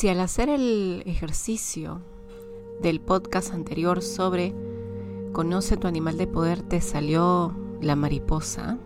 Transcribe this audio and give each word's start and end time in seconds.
Si 0.00 0.08
al 0.08 0.20
hacer 0.20 0.48
el 0.48 1.02
ejercicio 1.04 2.00
del 2.80 3.02
podcast 3.02 3.52
anterior 3.52 4.00
sobre 4.00 4.54
Conoce 5.32 5.76
tu 5.76 5.88
animal 5.88 6.16
de 6.16 6.26
poder 6.26 6.62
te 6.62 6.80
salió 6.80 7.54
la 7.82 7.96
mariposa, 7.96 8.78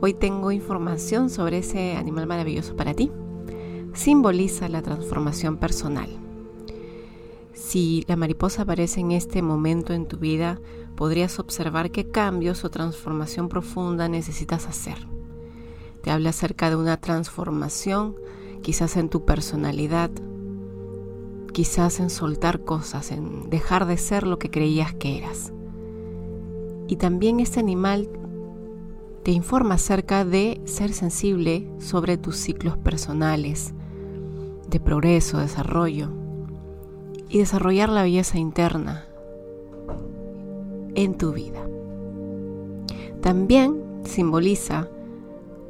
hoy 0.00 0.14
tengo 0.14 0.52
información 0.52 1.28
sobre 1.28 1.58
ese 1.58 1.96
animal 1.96 2.28
maravilloso 2.28 2.76
para 2.76 2.94
ti. 2.94 3.10
Simboliza 3.94 4.68
la 4.68 4.80
transformación 4.80 5.56
personal. 5.56 6.08
Si 7.52 8.04
la 8.06 8.14
mariposa 8.14 8.62
aparece 8.62 9.00
en 9.00 9.10
este 9.10 9.42
momento 9.42 9.92
en 9.92 10.06
tu 10.06 10.18
vida, 10.18 10.60
podrías 10.94 11.40
observar 11.40 11.90
qué 11.90 12.12
cambios 12.12 12.64
o 12.64 12.70
transformación 12.70 13.48
profunda 13.48 14.08
necesitas 14.08 14.68
hacer. 14.68 14.98
Te 16.00 16.12
habla 16.12 16.30
acerca 16.30 16.70
de 16.70 16.76
una 16.76 17.00
transformación, 17.00 18.14
quizás 18.62 18.96
en 18.96 19.08
tu 19.08 19.24
personalidad, 19.24 20.10
quizás 21.52 22.00
en 22.00 22.10
soltar 22.10 22.64
cosas, 22.64 23.10
en 23.12 23.50
dejar 23.50 23.86
de 23.86 23.98
ser 23.98 24.26
lo 24.26 24.38
que 24.38 24.50
creías 24.50 24.94
que 24.94 25.18
eras. 25.18 25.52
Y 26.88 26.96
también 26.96 27.40
este 27.40 27.60
animal 27.60 28.08
te 29.22 29.30
informa 29.30 29.74
acerca 29.74 30.24
de 30.24 30.60
ser 30.64 30.92
sensible 30.92 31.70
sobre 31.78 32.16
tus 32.16 32.36
ciclos 32.36 32.76
personales, 32.78 33.74
de 34.68 34.80
progreso, 34.80 35.38
desarrollo, 35.38 36.10
y 37.28 37.38
desarrollar 37.38 37.88
la 37.88 38.02
belleza 38.02 38.38
interna 38.38 39.06
en 40.94 41.16
tu 41.16 41.32
vida. 41.32 41.66
También 43.20 43.82
simboliza 44.04 44.88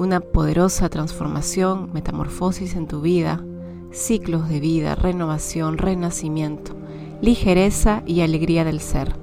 una 0.00 0.20
poderosa 0.20 0.88
transformación, 0.88 1.90
metamorfosis 1.92 2.74
en 2.74 2.86
tu 2.86 3.02
vida, 3.02 3.44
ciclos 3.90 4.48
de 4.48 4.58
vida, 4.58 4.94
renovación, 4.94 5.76
renacimiento, 5.76 6.72
ligereza 7.20 8.02
y 8.06 8.22
alegría 8.22 8.64
del 8.64 8.80
ser, 8.80 9.14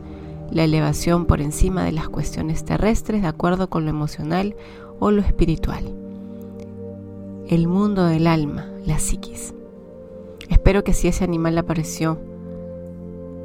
la 0.51 0.63
elevación 0.65 1.25
por 1.25 1.41
encima 1.41 1.83
de 1.83 1.93
las 1.93 2.09
cuestiones 2.09 2.63
terrestres 2.63 3.23
de 3.23 3.27
acuerdo 3.27 3.71
con 3.71 3.85
lo 3.85 3.89
emocional 3.89 4.55
o 4.99 5.09
lo 5.09 5.23
espiritual. 5.23 5.83
El 7.47 7.67
mundo 7.67 8.05
del 8.05 8.27
alma, 8.27 8.69
la 8.85 8.99
psiquis. 8.99 9.55
Espero 10.47 10.83
que 10.83 10.93
si 10.93 11.07
ese 11.07 11.23
animal 11.23 11.57
apareció 11.57 12.19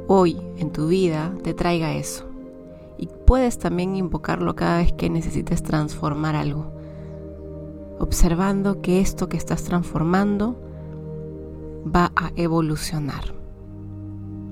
hoy 0.05 0.39
en 0.59 0.71
tu 0.71 0.87
vida, 0.87 1.33
te 1.41 1.55
traiga 1.55 1.95
eso. 1.95 2.25
Y 2.99 3.07
puedes 3.25 3.57
también 3.57 3.95
invocarlo 3.95 4.55
cada 4.55 4.77
vez 4.77 4.93
que 4.93 5.09
necesites 5.09 5.63
transformar 5.63 6.35
algo, 6.35 6.82
observando 7.99 8.81
que 8.81 8.99
esto 8.99 9.29
que 9.29 9.37
estás 9.37 9.63
transformando 9.63 10.59
va 11.83 12.11
a 12.15 12.31
evolucionar. 12.35 13.33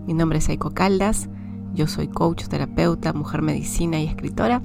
Mi 0.05 0.13
nombre 0.13 0.39
es 0.39 0.49
Eiko 0.49 0.71
Caldas, 0.71 1.29
yo 1.73 1.87
soy 1.87 2.07
coach, 2.07 2.47
terapeuta, 2.47 3.13
mujer 3.13 3.41
medicina 3.41 3.99
y 3.99 4.07
escritora 4.07 4.61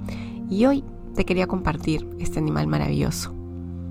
y 0.50 0.66
hoy 0.66 0.84
te 1.14 1.24
quería 1.24 1.46
compartir 1.46 2.08
este 2.18 2.38
animal 2.38 2.66
maravilloso 2.66 3.32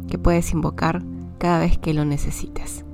que 0.08 0.18
puedes 0.18 0.52
invocar 0.52 1.04
cada 1.38 1.60
vez 1.60 1.78
que 1.78 1.94
lo 1.94 2.06
necesites. 2.06 2.86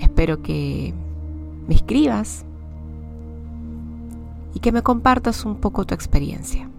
Espero 0.00 0.42
que 0.42 0.94
me 1.66 1.74
escribas 1.74 2.44
y 4.54 4.60
que 4.60 4.72
me 4.72 4.82
compartas 4.82 5.44
un 5.44 5.56
poco 5.56 5.84
tu 5.84 5.94
experiencia. 5.94 6.69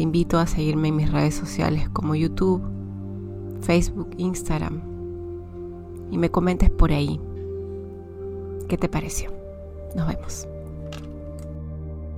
Te 0.00 0.04
invito 0.04 0.38
a 0.38 0.46
seguirme 0.46 0.88
en 0.88 0.96
mis 0.96 1.12
redes 1.12 1.34
sociales 1.34 1.90
como 1.90 2.14
YouTube, 2.14 2.62
Facebook, 3.60 4.08
Instagram 4.16 4.80
y 6.10 6.16
me 6.16 6.30
comentes 6.30 6.70
por 6.70 6.90
ahí 6.90 7.20
qué 8.66 8.78
te 8.78 8.88
pareció. 8.88 9.30
Nos 9.94 10.08
vemos. 10.08 10.48